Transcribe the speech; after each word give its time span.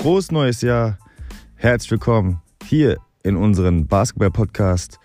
Frohes 0.00 0.30
neues 0.30 0.62
Jahr. 0.62 0.96
Herzlich 1.56 1.90
willkommen 1.90 2.40
hier 2.64 2.98
in 3.24 3.34
unserem 3.34 3.88
Basketball-Podcast 3.88 5.00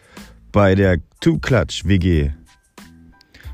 bei 0.51 0.75
der 0.75 0.99
Two 1.19 1.39
Clutch 1.39 1.85
WG. 1.85 2.29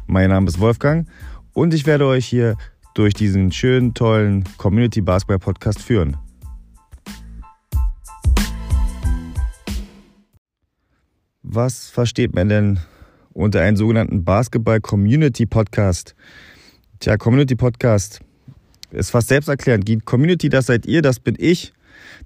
Mein 0.06 0.32
Name 0.32 0.50
ist 0.50 0.60
Wolfgang 0.60 1.08
und 1.54 1.74
ich 1.74 1.86
werde 1.86 2.06
euch 2.08 2.26
hier 2.26 2.58
durch 2.94 3.14
diesen 3.14 3.54
schönen, 3.54 3.94
tollen 3.94 4.44
Community 4.58 5.00
Basketball 5.00 5.40
Podcast 5.40 5.82
führen. 5.82 6.18
Was 11.42 11.90
versteht 11.90 12.36
man 12.36 12.50
denn 12.50 12.80
unter 13.32 13.62
einem 13.62 13.78
sogenannten 13.78 14.26
Basketball 14.26 14.82
Community 14.82 15.46
Podcast? 15.46 16.16
Tja, 17.00 17.16
Community 17.16 17.56
Podcast 17.56 18.20
ist 18.92 19.12
fast 19.12 19.28
selbsterklärend. 19.30 19.88
Die 19.88 20.00
Community, 20.00 20.50
das 20.50 20.68
seid 20.68 20.86
ihr, 20.86 21.02
das 21.02 21.20
bin 21.20 21.36
ich. 21.38 21.74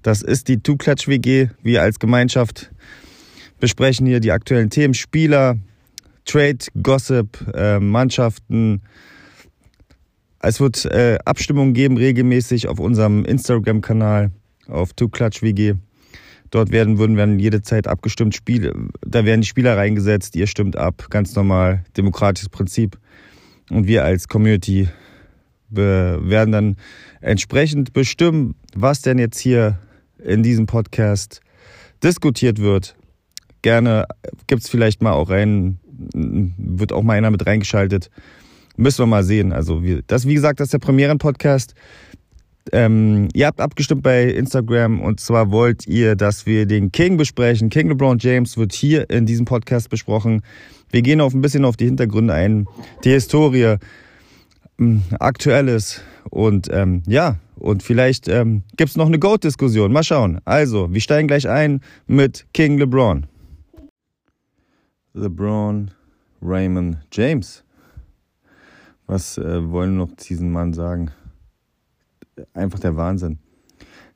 Das 0.02 0.22
ist 0.22 0.48
die 0.48 0.58
Clutch 0.58 1.08
WG. 1.08 1.48
Wir 1.62 1.82
als 1.82 1.98
Gemeinschaft 1.98 2.70
besprechen 3.60 4.06
hier 4.06 4.20
die 4.20 4.32
aktuellen 4.32 4.70
Themen, 4.70 4.94
Spieler, 4.94 5.56
Trade, 6.24 6.58
Gossip, 6.82 7.38
äh, 7.54 7.78
Mannschaften. 7.78 8.82
Es 10.40 10.60
wird 10.60 10.84
äh, 10.86 11.18
Abstimmungen 11.24 11.74
geben 11.74 11.96
regelmäßig 11.96 12.68
auf 12.68 12.78
unserem 12.78 13.24
Instagram-Kanal 13.24 14.30
auf 14.68 14.90
Clutch 14.94 15.42
WG. 15.42 15.74
Dort 16.50 16.70
werden, 16.70 16.98
würden 16.98 17.16
werden 17.16 17.38
jede 17.38 17.62
Zeit 17.62 17.88
abgestimmt. 17.88 18.34
Spiele, 18.34 18.74
da 19.04 19.24
werden 19.24 19.40
die 19.40 19.46
Spieler 19.46 19.76
reingesetzt, 19.76 20.36
ihr 20.36 20.46
stimmt 20.46 20.76
ab, 20.76 21.06
ganz 21.10 21.34
normal, 21.34 21.84
demokratisches 21.96 22.48
Prinzip. 22.48 22.98
Und 23.70 23.86
wir 23.86 24.04
als 24.04 24.28
Community 24.28 24.88
werden 25.70 26.52
dann 26.52 26.76
entsprechend 27.20 27.92
bestimmen, 27.92 28.54
was 28.74 29.02
denn 29.02 29.18
jetzt 29.18 29.38
hier 29.38 29.78
in 30.18 30.42
diesem 30.42 30.66
Podcast 30.66 31.40
diskutiert 32.02 32.60
wird. 32.60 32.96
Gerne 33.62 34.06
gibt 34.46 34.62
es 34.62 34.68
vielleicht 34.68 35.02
mal 35.02 35.12
auch 35.12 35.30
einen, 35.30 35.80
wird 36.56 36.92
auch 36.92 37.02
mal 37.02 37.16
einer 37.16 37.30
mit 37.30 37.46
reingeschaltet. 37.46 38.10
Müssen 38.76 39.00
wir 39.00 39.06
mal 39.06 39.24
sehen. 39.24 39.52
Also, 39.52 39.82
das, 40.06 40.26
wie 40.26 40.34
gesagt, 40.34 40.60
das 40.60 40.66
ist 40.66 40.72
der 40.72 40.78
Premieren-Podcast. 40.80 41.74
Ähm, 42.72 43.28
ihr 43.34 43.46
habt 43.46 43.60
abgestimmt 43.60 44.02
bei 44.02 44.24
Instagram 44.24 45.00
und 45.00 45.20
zwar 45.20 45.50
wollt 45.50 45.86
ihr, 45.86 46.16
dass 46.16 46.46
wir 46.46 46.66
den 46.66 46.92
King 46.92 47.18
besprechen. 47.18 47.68
King 47.68 47.88
LeBron 47.88 48.18
James 48.18 48.56
wird 48.56 48.72
hier 48.72 49.10
in 49.10 49.26
diesem 49.26 49.44
Podcast 49.44 49.90
besprochen. 49.90 50.42
Wir 50.90 51.02
gehen 51.02 51.20
auf 51.20 51.34
ein 51.34 51.42
bisschen 51.42 51.64
auf 51.64 51.76
die 51.76 51.84
Hintergründe 51.84 52.32
ein, 52.32 52.66
die 53.04 53.10
Historie, 53.10 53.76
Aktuelles 55.20 56.02
und 56.30 56.68
ähm, 56.72 57.02
ja, 57.06 57.38
und 57.56 57.82
vielleicht 57.82 58.28
ähm, 58.28 58.62
gibt 58.76 58.90
es 58.90 58.96
noch 58.96 59.06
eine 59.06 59.18
Goat-Diskussion. 59.18 59.92
Mal 59.92 60.02
schauen. 60.02 60.40
Also, 60.44 60.92
wir 60.92 61.00
steigen 61.00 61.28
gleich 61.28 61.48
ein 61.48 61.80
mit 62.06 62.46
King 62.52 62.78
LeBron. 62.78 63.26
LeBron 65.14 65.90
Raymond 66.42 66.98
James. 67.12 67.62
Was 69.06 69.38
äh, 69.38 69.70
wollen 69.70 69.96
noch 69.96 70.12
diesen 70.16 70.50
Mann 70.50 70.72
sagen? 70.72 71.10
Einfach 72.52 72.80
der 72.80 72.96
Wahnsinn. 72.96 73.38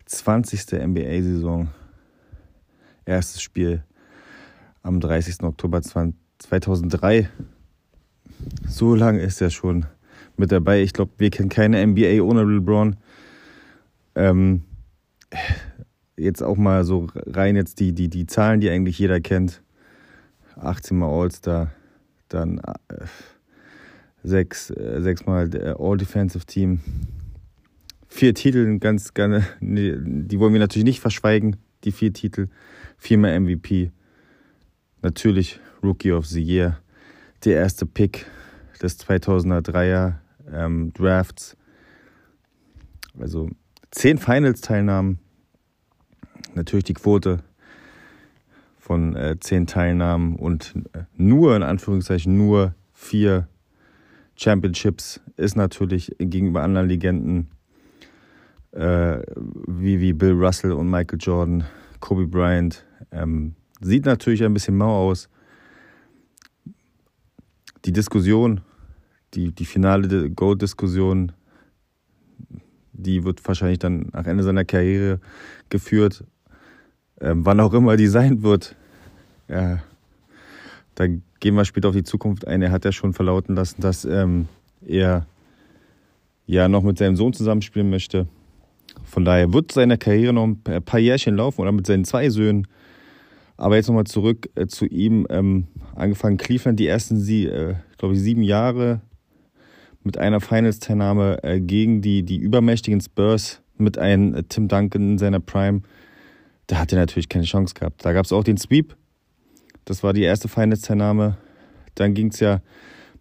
20. 0.06 0.72
NBA-Saison. 0.72 1.68
Erstes 3.04 3.40
Spiel 3.40 3.84
am 4.82 5.00
30. 5.00 5.42
Oktober 5.42 5.82
2003. 5.82 7.30
So 8.66 8.94
lange 8.94 9.20
ist 9.20 9.40
er 9.40 9.50
schon 9.50 9.86
mit 10.38 10.52
dabei. 10.52 10.82
Ich 10.82 10.92
glaube, 10.92 11.12
wir 11.18 11.30
kennen 11.30 11.48
keine 11.48 11.84
NBA 11.86 12.22
ohne 12.22 12.44
LeBron. 12.44 12.96
Ähm, 14.14 14.62
jetzt 16.16 16.42
auch 16.42 16.56
mal 16.56 16.84
so 16.84 17.08
rein 17.14 17.56
jetzt 17.56 17.80
die, 17.80 17.92
die, 17.92 18.08
die 18.08 18.26
Zahlen, 18.26 18.60
die 18.60 18.70
eigentlich 18.70 18.98
jeder 18.98 19.20
kennt. 19.20 19.62
18 20.56 20.98
mal 20.98 21.08
All-Star, 21.08 21.70
dann 22.28 22.58
äh, 22.58 23.06
sechs, 24.24 24.70
äh, 24.70 25.00
sechsmal 25.00 25.50
All-Defensive 25.78 26.44
Team. 26.46 26.80
Vier 28.08 28.34
Titel, 28.34 28.78
ganz 28.78 29.14
gerne, 29.14 29.44
die 29.60 30.38
wollen 30.40 30.52
wir 30.52 30.60
natürlich 30.60 30.84
nicht 30.84 31.00
verschweigen, 31.00 31.56
die 31.84 31.92
vier 31.92 32.12
Titel. 32.12 32.48
Viermal 32.96 33.38
MVP. 33.38 33.92
Natürlich 35.02 35.60
Rookie 35.84 36.12
of 36.12 36.26
the 36.26 36.42
Year. 36.42 36.78
Der 37.44 37.56
erste 37.56 37.86
Pick 37.86 38.26
des 38.82 38.98
2003er 38.98 40.14
ähm, 40.52 40.92
Drafts. 40.92 41.56
Also 43.18 43.48
zehn 43.90 44.18
Finals-Teilnahmen. 44.18 45.18
Natürlich 46.54 46.84
die 46.84 46.94
Quote 46.94 47.42
von 48.78 49.14
äh, 49.16 49.36
zehn 49.40 49.66
Teilnahmen 49.66 50.36
und 50.36 50.74
äh, 50.92 51.04
nur, 51.16 51.54
in 51.54 51.62
Anführungszeichen, 51.62 52.36
nur 52.36 52.74
vier 52.92 53.48
Championships 54.36 55.20
ist 55.36 55.56
natürlich 55.56 56.14
gegenüber 56.18 56.62
anderen 56.62 56.88
Legenden 56.88 57.50
äh, 58.72 59.20
wie, 59.66 60.00
wie 60.00 60.12
Bill 60.12 60.32
Russell 60.32 60.72
und 60.72 60.88
Michael 60.88 61.18
Jordan, 61.20 61.64
Kobe 62.00 62.26
Bryant, 62.26 62.84
ähm, 63.10 63.54
sieht 63.80 64.04
natürlich 64.04 64.44
ein 64.44 64.54
bisschen 64.54 64.76
mau 64.76 65.08
aus. 65.08 65.28
Die 67.84 67.92
Diskussion 67.92 68.60
die, 69.34 69.52
die 69.52 69.64
finale 69.64 70.30
Gold-Diskussion, 70.30 71.32
die 72.92 73.24
wird 73.24 73.46
wahrscheinlich 73.46 73.78
dann 73.78 74.08
nach 74.12 74.26
Ende 74.26 74.42
seiner 74.42 74.64
Karriere 74.64 75.20
geführt. 75.68 76.24
Ähm, 77.20 77.44
wann 77.44 77.60
auch 77.60 77.72
immer 77.74 77.96
die 77.96 78.06
sein 78.06 78.42
wird. 78.42 78.76
Ja, 79.48 79.82
da 80.94 81.06
gehen 81.06 81.54
wir 81.54 81.64
später 81.64 81.88
auf 81.88 81.94
die 81.94 82.04
Zukunft 82.04 82.46
ein. 82.46 82.62
Er 82.62 82.72
hat 82.72 82.84
ja 82.84 82.92
schon 82.92 83.12
verlauten 83.12 83.54
lassen, 83.54 83.80
dass 83.80 84.04
ähm, 84.04 84.48
er 84.86 85.26
ja 86.46 86.68
noch 86.68 86.82
mit 86.82 86.98
seinem 86.98 87.16
Sohn 87.16 87.32
zusammenspielen 87.32 87.90
möchte. 87.90 88.26
Von 89.04 89.24
daher 89.24 89.52
wird 89.52 89.72
seine 89.72 89.98
Karriere 89.98 90.32
noch 90.32 90.44
ein 90.44 90.82
paar 90.82 91.00
Jährchen 91.00 91.36
laufen 91.36 91.60
oder 91.60 91.72
mit 91.72 91.86
seinen 91.86 92.04
zwei 92.04 92.30
Söhnen. 92.30 92.66
Aber 93.56 93.76
jetzt 93.76 93.88
nochmal 93.88 94.04
zurück 94.04 94.48
äh, 94.54 94.66
zu 94.66 94.86
ihm. 94.86 95.26
Ähm, 95.30 95.66
angefangen 95.94 96.36
Cleveland, 96.36 96.78
die 96.78 96.86
ersten, 96.86 97.18
sie, 97.18 97.46
äh, 97.46 97.74
glaube 97.96 98.14
ich, 98.14 98.20
sieben 98.20 98.42
Jahre 98.42 99.00
mit 100.08 100.16
einer 100.16 100.40
Finals-Teilnahme 100.40 101.44
äh, 101.44 101.60
gegen 101.60 102.00
die, 102.00 102.22
die 102.22 102.38
übermächtigen 102.38 102.98
Spurs 103.02 103.60
mit 103.76 103.98
einem 103.98 104.34
äh, 104.34 104.42
Tim 104.42 104.66
Duncan 104.66 105.02
in 105.02 105.18
seiner 105.18 105.38
Prime. 105.38 105.82
Da 106.66 106.78
hat 106.78 106.94
er 106.94 106.98
natürlich 106.98 107.28
keine 107.28 107.44
Chance 107.44 107.74
gehabt. 107.74 108.06
Da 108.06 108.14
gab 108.14 108.24
es 108.24 108.32
auch 108.32 108.42
den 108.42 108.56
Sweep. 108.56 108.96
Das 109.84 110.02
war 110.02 110.14
die 110.14 110.22
erste 110.22 110.48
Finals-Teilnahme. 110.48 111.36
Dann 111.94 112.14
ging 112.14 112.28
es 112.28 112.40
ja 112.40 112.62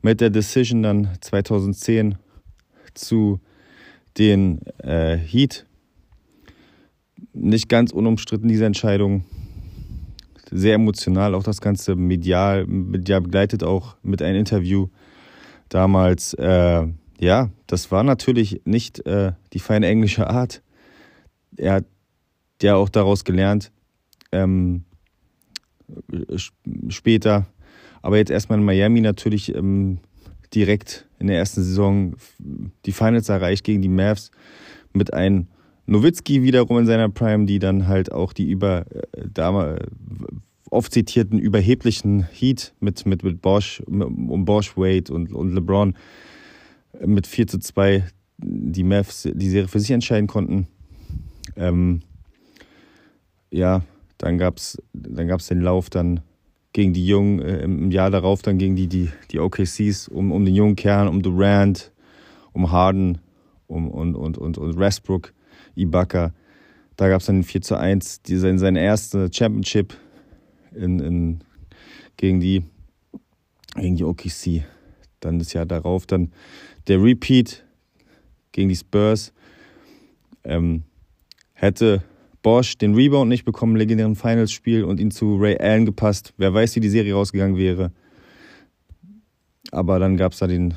mit 0.01 0.21
der 0.21 0.29
Decision 0.29 0.81
dann 0.81 1.09
2010 1.19 2.15
zu 2.93 3.41
den 4.17 4.61
äh, 4.77 5.17
Heat. 5.17 5.65
Nicht 7.33 7.67
ganz 7.67 7.91
unumstritten 7.91 8.47
diese 8.47 8.65
Entscheidung. 8.65 9.25
Sehr 10.51 10.75
emotional, 10.75 11.35
auch 11.35 11.43
das 11.43 11.59
Ganze 11.59 11.97
medial, 11.97 12.65
medial 12.65 13.19
begleitet, 13.19 13.65
auch 13.65 13.97
mit 14.03 14.21
einem 14.21 14.39
Interview 14.39 14.87
damals, 15.69 16.33
äh, 16.35 16.87
ja, 17.19 17.49
das 17.67 17.91
war 17.91 18.03
natürlich 18.03 18.61
nicht 18.65 19.05
äh, 19.05 19.33
die 19.53 19.59
feine 19.59 19.87
englische 19.87 20.29
Art. 20.29 20.61
Er 21.57 21.73
hat 21.73 21.85
ja 22.61 22.75
auch 22.75 22.89
daraus 22.89 23.23
gelernt, 23.23 23.71
ähm, 24.31 24.83
später. 26.89 27.47
Aber 28.01 28.17
jetzt 28.17 28.31
erstmal 28.31 28.59
in 28.59 28.65
Miami 28.65 29.01
natürlich 29.01 29.53
ähm, 29.55 29.99
direkt 30.53 31.07
in 31.19 31.27
der 31.27 31.37
ersten 31.37 31.63
Saison 31.63 32.15
die 32.85 32.91
Finals 32.91 33.29
erreicht 33.29 33.63
gegen 33.63 33.81
die 33.81 33.89
Mavs 33.89 34.31
mit 34.93 35.13
einem 35.13 35.47
Nowitzki 35.85 36.43
wiederum 36.43 36.79
in 36.79 36.85
seiner 36.85 37.09
Prime, 37.09 37.45
die 37.45 37.59
dann 37.59 37.87
halt 37.87 38.11
auch 38.11 38.33
die 38.33 38.49
über 38.49 38.85
äh, 38.91 39.27
oft 40.69 40.93
zitierten 40.93 41.39
überheblichen 41.39 42.27
Heat 42.31 42.73
mit, 42.79 43.05
mit, 43.05 43.23
mit 43.23 43.41
Bosch, 43.41 43.81
um 43.87 44.45
Bosch, 44.45 44.77
Wade 44.77 45.13
und, 45.13 45.33
und 45.33 45.53
LeBron 45.53 45.95
mit 47.05 47.27
4 47.27 47.47
zu 47.47 47.59
2 47.59 48.03
die 48.39 48.83
Mavs 48.83 49.27
die 49.31 49.49
Serie 49.49 49.67
für 49.67 49.79
sich 49.79 49.91
entscheiden 49.91 50.27
konnten. 50.27 50.67
Ähm, 51.55 52.01
ja, 53.49 53.81
dann 54.17 54.37
gab 54.37 54.57
es 54.57 54.81
dann 54.93 55.27
gab's 55.27 55.47
den 55.47 55.61
Lauf 55.61 55.89
dann 55.89 56.21
gegen 56.73 56.93
die 56.93 57.07
Jungen, 57.07 57.39
äh, 57.39 57.61
im 57.61 57.89
Jahr 57.91 58.11
darauf 58.11 58.41
dann 58.41 58.57
gegen 58.57 58.75
die, 58.75 58.87
die, 58.87 59.09
die 59.31 59.39
OKCs, 59.39 60.07
um, 60.09 60.31
um 60.31 60.45
den 60.45 60.53
jungen 60.53 60.75
Kern, 60.75 61.07
um 61.07 61.23
Durant, 61.23 61.91
um 62.53 62.71
Harden 62.71 63.19
um, 63.65 63.89
und, 63.89 64.15
und, 64.15 64.37
und, 64.37 64.57
und 64.57 64.77
Westbrook, 64.77 65.33
Ibaka. 65.75 66.33
Da 66.95 67.09
gab 67.09 67.21
es 67.21 67.27
dann 67.27 67.43
4 67.43 67.61
zu 67.61 67.77
1, 67.77 68.21
die, 68.23 68.37
seine 68.37 68.79
erste 68.79 69.29
Championship 69.31 69.95
in, 70.77 70.99
in, 70.99 71.39
gegen, 72.15 72.39
die, 72.39 72.63
gegen 73.75 73.95
die 73.95 74.03
OKC. 74.03 74.63
Dann 75.19 75.39
das 75.39 75.53
Jahr 75.53 75.65
darauf 75.65 76.05
dann 76.05 76.31
der 76.87 77.01
Repeat 77.01 77.65
gegen 78.51 78.69
die 78.69 78.75
Spurs. 78.75 79.33
Ähm, 80.43 80.83
Hätte 81.59 82.03
Bosch 82.43 82.77
den 82.77 82.93
Rebound 82.93 83.29
nicht 83.29 83.43
bekommen, 83.43 83.75
legendären 83.75 84.15
Finals-Spiel 84.15 84.83
und 84.83 84.99
ihn 84.99 85.09
zu 85.09 85.37
Ray 85.37 85.57
Allen 85.57 85.87
gepasst, 85.87 86.35
wer 86.37 86.53
weiß, 86.53 86.75
wie 86.75 86.79
die 86.79 86.89
Serie 86.89 87.15
rausgegangen 87.15 87.57
wäre. 87.57 87.91
Aber 89.71 89.97
dann 89.97 90.17
gab 90.17 90.33
es 90.33 90.37
da 90.37 90.45
den, 90.45 90.75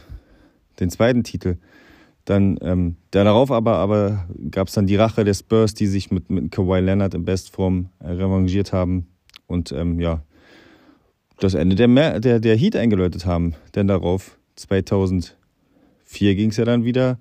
den 0.81 0.89
zweiten 0.89 1.23
Titel. 1.23 1.59
Dann 2.25 2.59
ähm, 2.63 2.97
darauf 3.11 3.51
aber, 3.51 3.77
aber 3.77 4.27
gab 4.51 4.69
es 4.69 4.75
dann 4.75 4.87
die 4.87 4.97
Rache 4.97 5.23
der 5.23 5.35
Spurs, 5.35 5.75
die 5.75 5.87
sich 5.87 6.11
mit, 6.11 6.31
mit 6.31 6.51
Kawhi 6.51 6.81
Leonard 6.81 7.13
in 7.13 7.27
Bestform 7.27 7.91
äh, 7.99 8.09
revanchiert 8.09 8.73
haben 8.73 9.07
und 9.51 9.73
ähm, 9.73 10.01
ja, 10.01 10.23
das 11.39 11.55
Ende 11.55 11.77
der, 11.77 12.21
der, 12.21 12.41
der 12.41 12.57
Heat 12.57 12.77
eingeläutet 12.77 13.27
haben. 13.27 13.55
Denn 13.75 13.89
darauf, 13.89 14.39
2004 14.57 15.35
ging 16.35 16.51
es 16.51 16.57
ja 16.57 16.65
dann 16.65 16.85
wieder 16.85 17.19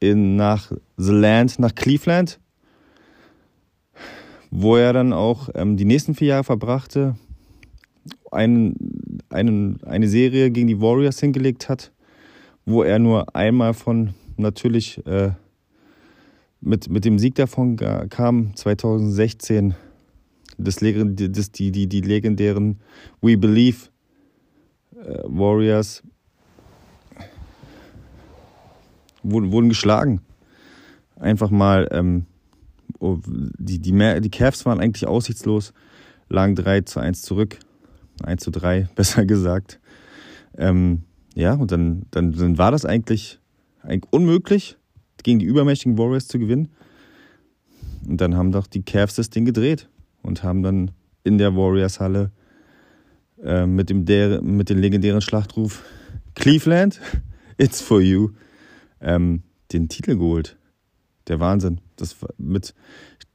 in, 0.00 0.36
nach 0.36 0.72
The 0.96 1.12
Land, 1.12 1.58
nach 1.58 1.74
Cleveland, 1.74 2.38
wo 4.50 4.76
er 4.76 4.92
dann 4.92 5.12
auch 5.12 5.48
ähm, 5.54 5.76
die 5.76 5.84
nächsten 5.84 6.14
vier 6.14 6.28
Jahre 6.28 6.44
verbrachte, 6.44 7.16
einen, 8.30 9.20
einen, 9.30 9.82
eine 9.84 10.08
Serie 10.08 10.50
gegen 10.50 10.68
die 10.68 10.80
Warriors 10.80 11.20
hingelegt 11.20 11.68
hat 11.68 11.92
wo 12.68 12.82
er 12.82 12.98
nur 12.98 13.34
einmal 13.34 13.72
von 13.72 14.14
natürlich 14.36 15.04
äh, 15.06 15.30
mit, 16.60 16.90
mit 16.90 17.04
dem 17.04 17.18
Sieg 17.18 17.34
davon 17.36 17.76
kam, 17.76 18.54
2016, 18.54 19.74
das, 20.58 20.80
das, 20.80 21.52
die, 21.52 21.70
die, 21.70 21.86
die 21.86 22.00
legendären 22.00 22.80
We 23.22 23.38
Believe 23.38 23.88
äh, 24.96 25.22
Warriors 25.24 26.02
wurden, 29.22 29.52
wurden 29.52 29.68
geschlagen. 29.68 30.20
Einfach 31.16 31.50
mal, 31.50 31.88
ähm, 31.92 32.26
oh, 32.98 33.18
die, 33.26 33.78
die, 33.78 34.20
die 34.20 34.30
Cavs 34.30 34.66
waren 34.66 34.80
eigentlich 34.80 35.06
aussichtslos, 35.06 35.72
lagen 36.28 36.56
3 36.56 36.82
zu 36.82 37.00
1 37.00 37.22
zurück, 37.22 37.58
1 38.24 38.42
zu 38.42 38.50
3, 38.50 38.88
besser 38.96 39.24
gesagt. 39.24 39.80
Ähm, 40.56 41.02
ja, 41.34 41.54
und 41.54 41.70
dann, 41.70 42.06
dann, 42.10 42.32
dann 42.32 42.58
war 42.58 42.72
das 42.72 42.84
eigentlich, 42.84 43.38
eigentlich 43.82 44.12
unmöglich, 44.12 44.76
gegen 45.22 45.38
die 45.38 45.46
übermächtigen 45.46 45.98
Warriors 45.98 46.26
zu 46.26 46.38
gewinnen. 46.38 46.68
Und 48.08 48.20
dann 48.20 48.36
haben 48.36 48.50
doch 48.50 48.66
die 48.66 48.82
Cavs 48.82 49.14
das 49.14 49.30
Ding 49.30 49.44
gedreht 49.44 49.88
und 50.22 50.42
haben 50.42 50.62
dann 50.62 50.90
in 51.24 51.38
der 51.38 51.54
Warriors-Halle 51.54 52.30
äh, 53.42 53.66
mit, 53.66 53.90
dem 53.90 54.04
der, 54.04 54.42
mit 54.42 54.70
dem 54.70 54.78
legendären 54.78 55.20
Schlachtruf 55.20 55.84
Cleveland, 56.34 57.00
it's 57.58 57.80
for 57.80 58.00
you, 58.00 58.30
ähm, 59.00 59.42
den 59.72 59.88
Titel 59.88 60.16
geholt. 60.16 60.56
Der 61.26 61.40
Wahnsinn. 61.40 61.80
Das 61.96 62.20
war, 62.22 62.30
mit, 62.38 62.74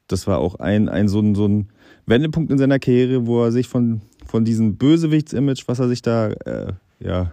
das 0.07 0.25
war 0.25 0.39
auch 0.39 0.55
ein, 0.55 0.89
ein, 0.89 1.07
so, 1.07 1.19
ein 1.19 1.35
so 1.35 1.47
ein 1.47 1.69
Wendepunkt 2.05 2.51
in 2.51 2.57
seiner 2.57 2.79
Karriere, 2.79 3.27
wo 3.27 3.43
er 3.43 3.51
sich 3.51 3.67
von, 3.67 4.01
von 4.25 4.45
diesem 4.45 4.77
Bösewichts-Image, 4.77 5.63
was 5.67 5.79
er 5.79 5.87
sich 5.87 6.01
da 6.01 6.29
äh, 6.29 6.73
ja, 6.99 7.31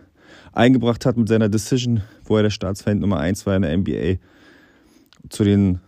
eingebracht 0.53 1.07
hat 1.07 1.17
mit 1.17 1.29
seiner 1.29 1.49
Decision, 1.49 2.03
wo 2.25 2.37
er 2.37 2.43
der 2.45 2.51
Staatsfeind 2.51 3.01
Nummer 3.01 3.19
1 3.19 3.47
war 3.47 3.57
in 3.57 3.63
der 3.63 3.77
NBA, 3.77 4.19
zu, 5.29 5.45
den, 5.45 5.81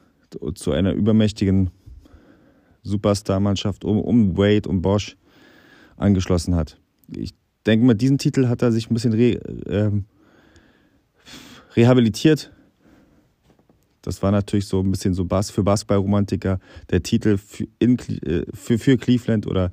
zu 0.55 0.73
einer 0.73 0.93
übermächtigen 0.93 1.71
Superstar-Mannschaft 2.83 3.85
um, 3.85 4.01
um 4.01 4.37
Wade, 4.37 4.69
um 4.69 4.83
Bosch 4.83 5.17
angeschlossen 5.97 6.55
hat. 6.55 6.81
Ich 7.15 7.35
denke, 7.67 7.87
mit 7.87 8.01
diesem 8.01 8.19
Titel 8.19 8.49
hat 8.49 8.63
er 8.63 8.73
sich 8.73 8.91
ein 8.91 8.95
bisschen 8.95 9.13
re, 9.13 9.35
äh, 9.67 9.91
rehabilitiert. 11.77 12.53
Das 14.03 14.23
war 14.23 14.33
natürlich 14.33 14.67
so 14.67 14.81
ein 14.81 14.91
bisschen 14.91 15.15
so 15.15 15.25
Bass 15.25 15.51
für 15.51 15.63
Basketballromantiker. 15.63 16.59
Der 16.91 17.03
Titel 17.03 17.39
für, 17.39 17.69
in, 17.79 17.99
äh, 17.99 18.45
für, 18.53 18.79
für 18.79 18.97
Cleveland 18.97 19.47
oder 19.47 19.73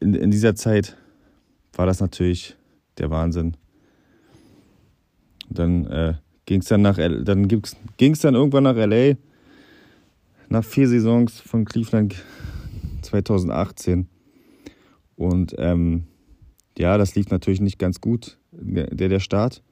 in, 0.00 0.14
in 0.14 0.30
dieser 0.30 0.54
Zeit 0.54 0.96
war 1.72 1.86
das 1.86 2.00
natürlich 2.00 2.56
der 2.98 3.10
Wahnsinn. 3.10 3.56
Dann 5.50 5.86
äh, 5.86 6.14
ging 6.46 6.60
es 6.60 6.68
dann 6.68 6.82
dann 6.84 7.48
dann 8.20 8.34
irgendwann 8.34 8.64
nach 8.64 8.76
LA. 8.76 9.14
Nach 10.50 10.64
vier 10.64 10.88
Saisons 10.88 11.40
von 11.40 11.66
Cleveland 11.66 12.24
2018. 13.02 14.08
Und 15.16 15.54
ähm, 15.58 16.04
ja, 16.78 16.96
das 16.96 17.14
lief 17.14 17.28
natürlich 17.30 17.60
nicht 17.60 17.78
ganz 17.78 18.00
gut, 18.00 18.38
der, 18.52 19.08
der 19.08 19.20
Start. 19.20 19.62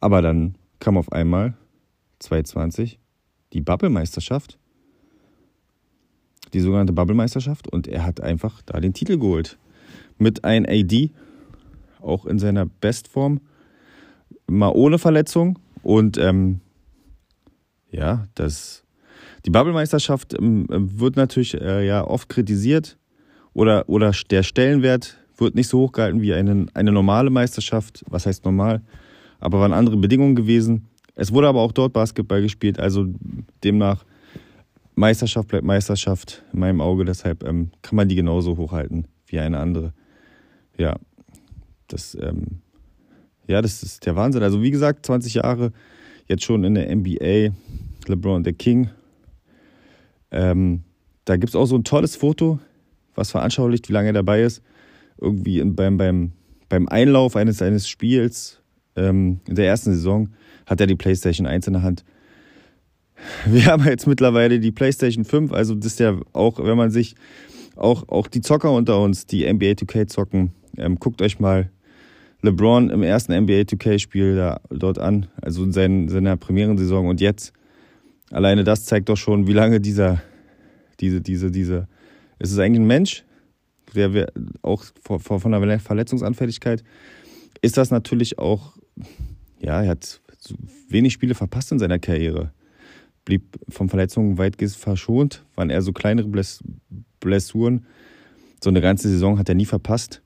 Aber 0.00 0.22
dann 0.22 0.56
kam 0.80 0.96
auf 0.96 1.12
einmal 1.12 1.54
2020 2.20 2.98
die 3.52 3.60
Bubble-Meisterschaft. 3.60 4.58
Die 6.54 6.60
sogenannte 6.60 6.92
Bubble-Meisterschaft. 6.92 7.70
Und 7.70 7.88
er 7.88 8.06
hat 8.06 8.20
einfach 8.20 8.62
da 8.62 8.80
den 8.80 8.94
Titel 8.94 9.18
geholt. 9.18 9.58
Mit 10.18 10.44
einem 10.44 10.66
AD, 10.66 11.10
auch 12.00 12.24
in 12.24 12.38
seiner 12.38 12.66
Bestform, 12.66 13.40
mal 14.46 14.72
ohne 14.74 14.98
Verletzung. 14.98 15.58
Und 15.82 16.16
ähm, 16.16 16.60
ja, 17.90 18.26
das, 18.34 18.81
die 19.44 19.50
Bubble-Meisterschaft 19.50 20.34
ähm, 20.38 20.66
wird 20.68 21.16
natürlich 21.16 21.60
äh, 21.60 21.86
ja 21.86 22.04
oft 22.04 22.28
kritisiert 22.28 22.98
oder, 23.54 23.88
oder 23.88 24.12
der 24.30 24.42
Stellenwert 24.42 25.18
wird 25.36 25.54
nicht 25.54 25.68
so 25.68 25.80
hoch 25.80 25.92
gehalten 25.92 26.22
wie 26.22 26.34
eine, 26.34 26.66
eine 26.74 26.92
normale 26.92 27.30
Meisterschaft. 27.30 28.04
Was 28.08 28.26
heißt 28.26 28.44
normal? 28.44 28.82
Aber 29.40 29.60
waren 29.60 29.72
andere 29.72 29.96
Bedingungen 29.96 30.36
gewesen. 30.36 30.88
Es 31.14 31.32
wurde 31.32 31.48
aber 31.48 31.60
auch 31.60 31.72
dort 31.72 31.92
Basketball 31.92 32.40
gespielt, 32.40 32.78
also 32.78 33.06
demnach 33.62 34.04
Meisterschaft 34.94 35.48
bleibt 35.48 35.64
Meisterschaft 35.64 36.42
in 36.52 36.60
meinem 36.60 36.80
Auge, 36.80 37.04
deshalb 37.04 37.44
ähm, 37.44 37.70
kann 37.82 37.96
man 37.96 38.08
die 38.08 38.14
genauso 38.14 38.56
hochhalten 38.56 39.06
wie 39.26 39.38
eine 39.38 39.58
andere. 39.58 39.92
Ja, 40.78 40.96
das, 41.88 42.16
ähm, 42.20 42.62
ja, 43.46 43.60
das 43.62 43.82
ist 43.82 44.06
der 44.06 44.16
Wahnsinn. 44.16 44.42
Also 44.42 44.62
wie 44.62 44.70
gesagt, 44.70 45.06
20 45.06 45.34
Jahre 45.34 45.72
jetzt 46.28 46.44
schon 46.44 46.64
in 46.64 46.74
der 46.74 46.94
NBA, 46.94 47.54
LeBron 48.06 48.42
der 48.42 48.52
King. 48.52 48.90
Ähm, 50.32 50.82
da 51.24 51.36
gibt 51.36 51.50
es 51.50 51.56
auch 51.56 51.66
so 51.66 51.76
ein 51.76 51.84
tolles 51.84 52.16
Foto, 52.16 52.58
was 53.14 53.30
veranschaulicht, 53.30 53.88
wie 53.88 53.92
lange 53.92 54.08
er 54.08 54.14
dabei 54.14 54.42
ist. 54.42 54.62
Irgendwie 55.20 55.62
beim, 55.62 55.98
beim, 55.98 56.32
beim 56.68 56.88
Einlauf 56.88 57.36
eines, 57.36 57.62
eines 57.62 57.86
Spiels 57.86 58.60
ähm, 58.96 59.40
in 59.46 59.54
der 59.54 59.66
ersten 59.66 59.92
Saison 59.92 60.30
hat 60.66 60.80
er 60.80 60.86
die 60.86 60.96
PlayStation 60.96 61.46
1 61.46 61.66
in 61.66 61.74
der 61.74 61.82
Hand. 61.82 62.04
Wir 63.46 63.66
haben 63.66 63.84
jetzt 63.84 64.06
mittlerweile 64.06 64.58
die 64.58 64.72
PlayStation 64.72 65.24
5, 65.24 65.52
also 65.52 65.74
das 65.74 65.86
ist 65.86 66.00
ja 66.00 66.18
auch, 66.32 66.58
wenn 66.58 66.76
man 66.76 66.90
sich, 66.90 67.14
auch, 67.76 68.08
auch 68.08 68.26
die 68.26 68.40
Zocker 68.40 68.72
unter 68.72 69.00
uns, 69.00 69.26
die 69.26 69.50
NBA 69.50 69.72
2K 69.72 70.06
zocken, 70.06 70.52
ähm, 70.76 70.98
guckt 70.98 71.22
euch 71.22 71.38
mal 71.38 71.70
LeBron 72.42 72.90
im 72.90 73.02
ersten 73.02 73.32
NBA 73.32 73.62
2K-Spiel 73.62 74.36
da, 74.36 74.60
dort 74.70 74.98
an, 74.98 75.26
also 75.40 75.62
in 75.62 75.72
seinen, 75.72 76.08
seiner 76.08 76.36
Premierensaison 76.36 77.06
und 77.06 77.20
jetzt. 77.20 77.52
Alleine 78.30 78.64
das 78.64 78.84
zeigt 78.84 79.08
doch 79.08 79.16
schon, 79.16 79.46
wie 79.46 79.52
lange 79.52 79.80
dieser, 79.80 80.22
diese, 81.02 81.20
diese, 81.20 81.50
diese, 81.50 81.88
ist 82.38 82.58
eigentlich 82.58 82.80
ein 82.80 82.86
Mensch, 82.86 83.24
der 83.94 84.14
wir 84.14 84.32
auch 84.62 84.84
von 85.02 85.52
der 85.52 85.80
Verletzungsanfälligkeit, 85.80 86.82
ist 87.60 87.76
das 87.76 87.90
natürlich 87.90 88.38
auch, 88.38 88.76
ja, 89.60 89.82
er 89.82 89.90
hat 89.90 90.20
wenig 90.88 91.12
Spiele 91.12 91.34
verpasst 91.34 91.72
in 91.72 91.78
seiner 91.78 91.98
Karriere. 91.98 92.52
Blieb 93.24 93.58
von 93.68 93.88
Verletzungen 93.88 94.38
weitgehend 94.38 94.74
verschont, 94.74 95.44
waren 95.54 95.70
eher 95.70 95.82
so 95.82 95.92
kleinere 95.92 96.28
Blessuren. 97.20 97.86
So 98.62 98.70
eine 98.70 98.80
ganze 98.80 99.08
Saison 99.08 99.38
hat 99.38 99.48
er 99.48 99.54
nie 99.54 99.66
verpasst. 99.66 100.22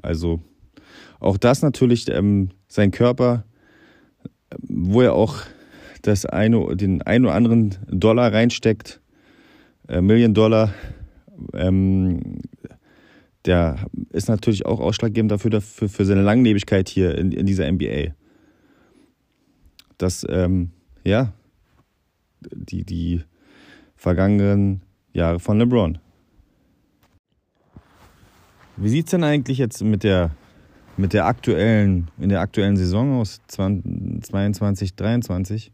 Also 0.00 0.40
auch 1.20 1.36
das 1.36 1.62
natürlich 1.62 2.08
ähm, 2.10 2.50
sein 2.68 2.90
Körper, 2.90 3.44
wo 4.60 5.02
er 5.02 5.14
auch 5.14 5.38
das 6.02 6.24
eine, 6.24 6.76
den 6.76 7.02
einen 7.02 7.24
oder 7.26 7.34
anderen 7.34 7.76
Dollar 7.88 8.32
reinsteckt, 8.32 9.00
Million 9.88 10.34
Dollar, 10.34 10.72
ähm, 11.54 12.40
der 13.44 13.86
ist 14.10 14.28
natürlich 14.28 14.66
auch 14.66 14.80
ausschlaggebend 14.80 15.30
dafür, 15.30 15.50
dafür 15.50 15.88
für 15.88 16.04
seine 16.04 16.22
Langlebigkeit 16.22 16.88
hier 16.88 17.16
in, 17.16 17.32
in 17.32 17.46
dieser 17.46 17.70
NBA. 17.70 18.14
Das, 19.98 20.26
ähm, 20.28 20.70
ja, 21.04 21.32
die, 22.52 22.84
die 22.84 23.22
vergangenen 23.94 24.82
Jahre 25.12 25.38
von 25.38 25.58
LeBron. 25.58 25.98
Wie 28.76 28.88
sieht 28.88 29.06
es 29.06 29.12
denn 29.12 29.24
eigentlich 29.24 29.58
jetzt 29.58 29.82
mit 29.82 30.02
der 30.02 30.32
mit 30.96 31.12
der 31.12 31.26
aktuellen, 31.26 32.10
in 32.18 32.30
der 32.30 32.40
aktuellen 32.40 32.76
Saison 32.76 33.20
aus 33.20 33.40
22, 33.48 34.96
23. 34.96 35.72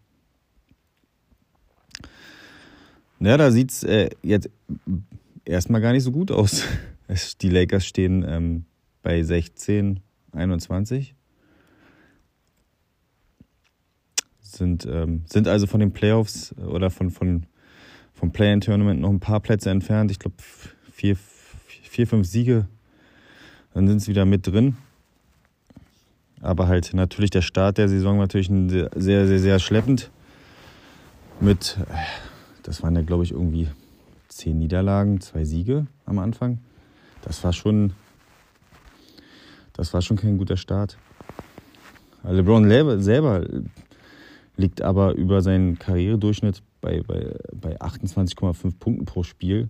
Ja, 3.24 3.36
da 3.36 3.52
sieht 3.52 3.70
es 3.70 3.84
äh, 3.84 4.10
jetzt 4.22 4.50
erstmal 5.44 5.80
gar 5.80 5.92
nicht 5.92 6.02
so 6.02 6.10
gut 6.10 6.32
aus. 6.32 6.64
Die 7.40 7.50
Lakers 7.50 7.86
stehen 7.86 8.24
ähm, 8.26 8.64
bei 9.02 9.22
16, 9.22 10.00
21. 10.32 11.14
sind, 14.40 14.86
ähm, 14.86 15.22
sind 15.26 15.46
also 15.46 15.68
von 15.68 15.78
den 15.78 15.92
Playoffs 15.92 16.52
oder 16.58 16.90
von, 16.90 17.10
von, 17.10 17.46
vom 18.12 18.32
Play-In-Tournament 18.32 19.00
noch 19.00 19.10
ein 19.10 19.20
paar 19.20 19.40
Plätze 19.40 19.70
entfernt. 19.70 20.10
Ich 20.10 20.18
glaube, 20.18 20.36
vier, 20.92 21.16
vier, 21.66 22.06
fünf 22.08 22.26
Siege, 22.26 22.66
dann 23.72 23.86
sind 23.86 24.00
sie 24.00 24.08
wieder 24.08 24.24
mit 24.24 24.48
drin. 24.48 24.76
Aber 26.40 26.66
halt 26.66 26.92
natürlich 26.92 27.30
der 27.30 27.42
Start 27.42 27.78
der 27.78 27.88
Saison 27.88 28.18
natürlich 28.18 28.48
sehr, 28.48 29.26
sehr, 29.28 29.38
sehr 29.38 29.58
schleppend. 29.60 30.10
Mit, 31.40 31.78
das 32.62 32.82
waren 32.82 32.94
ja, 32.94 33.02
glaube 33.02 33.24
ich, 33.24 33.32
irgendwie 33.32 33.68
zehn 34.28 34.58
Niederlagen, 34.58 35.20
zwei 35.20 35.44
Siege 35.44 35.86
am 36.06 36.18
Anfang. 36.18 36.58
Das 37.22 37.44
war 37.44 37.52
schon, 37.52 37.92
das 39.72 39.92
war 39.94 40.02
schon 40.02 40.16
kein 40.16 40.38
guter 40.38 40.56
Start. 40.56 40.96
LeBron 42.24 42.68
selber 43.00 43.44
liegt 44.56 44.82
aber 44.82 45.14
über 45.14 45.42
seinen 45.42 45.78
Karrieredurchschnitt 45.78 46.62
bei, 46.80 47.02
bei, 47.02 47.34
bei 47.52 47.80
28,5 47.80 48.78
Punkten 48.78 49.04
pro 49.04 49.22
Spiel. 49.22 49.68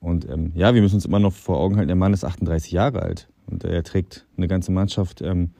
Und 0.00 0.28
ähm, 0.28 0.52
ja, 0.54 0.74
wir 0.74 0.82
müssen 0.82 0.96
uns 0.96 1.06
immer 1.06 1.18
noch 1.18 1.32
vor 1.32 1.58
Augen 1.58 1.76
halten, 1.76 1.88
der 1.88 1.96
Mann 1.96 2.12
ist 2.12 2.24
38 2.24 2.72
Jahre 2.72 3.02
alt 3.02 3.28
und 3.46 3.64
er 3.64 3.82
trägt 3.82 4.26
eine 4.36 4.48
ganze 4.48 4.72
Mannschaft. 4.72 5.22
Ähm, 5.22 5.50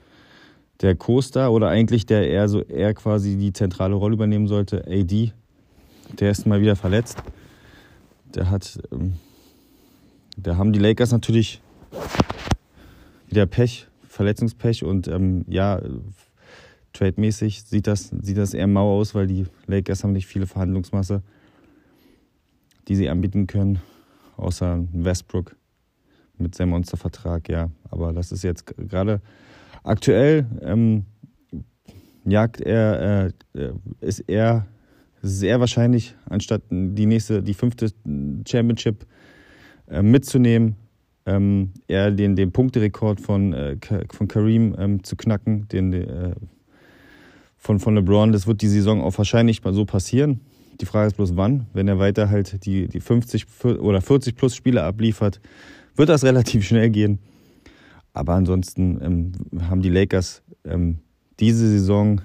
der 0.81 0.95
Co-Star 0.95 1.51
oder 1.51 1.69
eigentlich 1.69 2.05
der 2.05 2.29
eher 2.29 2.47
so 2.47 2.61
eher 2.61 2.93
quasi 2.93 3.35
die 3.35 3.51
zentrale 3.51 3.95
Rolle 3.95 4.13
übernehmen 4.13 4.47
sollte, 4.47 4.85
AD, 4.87 5.33
der 6.19 6.31
ist 6.31 6.45
mal 6.45 6.61
wieder 6.61 6.75
verletzt. 6.75 7.21
Der 8.35 8.49
hat, 8.49 8.79
ähm, 8.91 9.13
da 10.37 10.57
haben 10.57 10.73
die 10.73 10.79
Lakers 10.79 11.11
natürlich 11.11 11.61
wieder 13.27 13.45
Pech, 13.45 13.87
Verletzungspech 14.07 14.83
und 14.83 15.07
ähm, 15.07 15.45
ja, 15.47 15.81
trademäßig 16.93 17.63
sieht 17.63 17.87
das, 17.87 18.09
sieht 18.21 18.37
das 18.37 18.53
eher 18.53 18.67
mau 18.67 18.97
aus, 18.97 19.13
weil 19.13 19.27
die 19.27 19.45
Lakers 19.67 20.03
haben 20.03 20.13
nicht 20.13 20.27
viele 20.27 20.47
Verhandlungsmasse, 20.47 21.21
die 22.87 22.95
sie 22.95 23.09
anbieten 23.09 23.47
können 23.47 23.79
außer 24.37 24.85
Westbrook 24.93 25.55
mit 26.37 26.55
seinem 26.55 26.69
Monstervertrag, 26.69 27.49
ja. 27.49 27.69
Aber 27.89 28.13
das 28.13 28.31
ist 28.31 28.43
jetzt 28.43 28.65
gerade 28.65 29.21
aktuell 29.83 30.45
ähm, 30.61 31.05
jagt 32.25 32.61
er, 32.61 33.31
äh, 33.53 33.71
ist 34.01 34.19
er 34.27 34.67
sehr 35.21 35.59
wahrscheinlich, 35.59 36.15
anstatt 36.29 36.61
die 36.69 37.05
nächste, 37.05 37.41
die 37.41 37.53
fünfte 37.53 37.89
Championship 38.47 39.05
äh, 39.87 40.01
mitzunehmen, 40.01 40.75
ähm, 41.25 41.73
eher 41.87 42.11
den, 42.11 42.35
den 42.35 42.51
Punkterekord 42.51 43.19
von, 43.19 43.53
äh, 43.53 43.77
von 44.11 44.27
Kareem 44.27 44.75
ähm, 44.77 45.03
zu 45.03 45.15
knacken, 45.15 45.67
den 45.67 45.93
äh, 45.93 46.35
von, 47.57 47.79
von 47.79 47.95
LeBron. 47.95 48.31
Das 48.31 48.47
wird 48.47 48.61
die 48.61 48.67
Saison 48.67 49.01
auch 49.01 49.17
wahrscheinlich 49.17 49.63
mal 49.63 49.73
so 49.73 49.85
passieren. 49.85 50.39
Die 50.79 50.85
Frage 50.85 51.07
ist 51.07 51.15
bloß 51.17 51.35
wann. 51.35 51.67
Wenn 51.73 51.87
er 51.87 51.99
weiter 51.99 52.29
halt 52.29 52.65
die, 52.65 52.87
die 52.87 52.99
50 52.99 53.45
oder 53.63 54.01
40 54.01 54.35
plus 54.35 54.55
Spiele 54.55 54.83
abliefert, 54.83 55.41
wird 55.95 56.09
das 56.09 56.23
relativ 56.25 56.65
schnell 56.65 56.89
gehen. 56.89 57.19
Aber 58.13 58.33
ansonsten 58.33 58.99
ähm, 59.01 59.31
haben 59.69 59.81
die 59.81 59.89
Lakers 59.89 60.41
ähm, 60.63 60.99
diese 61.39 61.67
Saison 61.69 62.21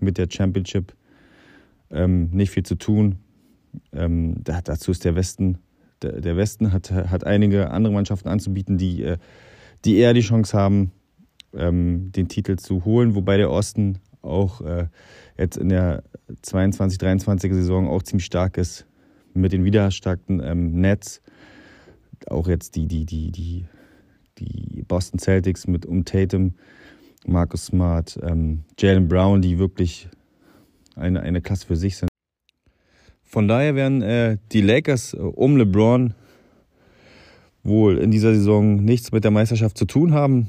mit 0.00 0.18
der 0.18 0.26
Championship 0.28 0.94
ähm, 1.92 2.30
nicht 2.30 2.50
viel 2.50 2.64
zu 2.64 2.74
tun. 2.74 3.16
Ähm, 3.92 4.36
da, 4.42 4.60
dazu 4.60 4.90
ist 4.90 5.04
der 5.04 5.14
Westen, 5.14 5.58
der, 6.02 6.20
der, 6.20 6.36
Westen 6.36 6.72
hat, 6.72 6.90
hat 6.90 7.24
einige 7.24 7.70
andere 7.70 7.92
Mannschaften 7.92 8.28
anzubieten, 8.28 8.78
die, 8.78 9.02
äh, 9.02 9.18
die 9.84 9.96
eher 9.96 10.14
die 10.14 10.20
Chance 10.20 10.56
haben, 10.56 10.92
ähm, 11.54 12.12
den 12.12 12.28
Titel 12.28 12.56
zu 12.56 12.84
holen, 12.84 13.14
wobei 13.14 13.36
der 13.36 13.50
Osten 13.50 13.98
auch 14.22 14.60
äh, 14.60 14.86
jetzt 15.38 15.56
in 15.56 15.68
der 15.68 16.02
22, 16.42 16.98
23er 16.98 17.54
Saison 17.54 17.88
auch 17.88 18.02
ziemlich 18.02 18.26
stark 18.26 18.56
ist 18.56 18.86
mit 19.34 19.52
den 19.52 19.64
wiedererstarkten 19.64 20.40
ähm, 20.42 20.80
Nets. 20.80 21.22
Auch 22.28 22.48
jetzt 22.48 22.76
die, 22.76 22.86
die, 22.86 23.04
die, 23.04 23.32
die, 23.32 23.66
die 24.38 24.82
Boston 24.86 25.18
Celtics 25.18 25.66
mit 25.66 25.86
um 25.86 26.04
Tatum, 26.04 26.54
Marcus 27.26 27.66
Smart, 27.66 28.18
ähm, 28.22 28.64
Jalen 28.78 29.08
Brown, 29.08 29.42
die 29.42 29.58
wirklich 29.58 30.08
eine, 30.96 31.20
eine 31.20 31.40
Klasse 31.40 31.66
für 31.66 31.76
sich 31.76 31.96
sind. 31.96 32.08
Von 33.22 33.48
daher 33.48 33.74
werden 33.74 34.02
äh, 34.02 34.38
die 34.52 34.60
Lakers 34.60 35.14
äh, 35.14 35.18
um 35.18 35.56
LeBron 35.56 36.14
wohl 37.62 37.98
in 37.98 38.10
dieser 38.10 38.34
Saison 38.34 38.76
nichts 38.76 39.12
mit 39.12 39.24
der 39.24 39.30
Meisterschaft 39.30 39.78
zu 39.78 39.84
tun 39.84 40.12
haben. 40.12 40.48